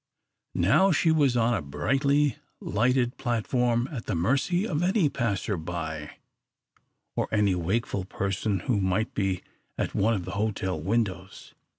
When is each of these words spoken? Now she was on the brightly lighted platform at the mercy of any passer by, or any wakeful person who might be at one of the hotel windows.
Now 0.55 0.91
she 0.91 1.11
was 1.11 1.37
on 1.37 1.53
the 1.53 1.61
brightly 1.61 2.37
lighted 2.59 3.17
platform 3.17 3.87
at 3.91 4.07
the 4.07 4.15
mercy 4.15 4.65
of 4.65 4.81
any 4.81 5.09
passer 5.09 5.57
by, 5.57 6.15
or 7.15 7.27
any 7.31 7.53
wakeful 7.53 8.05
person 8.05 8.61
who 8.61 8.81
might 8.81 9.13
be 9.13 9.43
at 9.77 9.93
one 9.93 10.15
of 10.15 10.25
the 10.25 10.31
hotel 10.31 10.81
windows. 10.81 11.53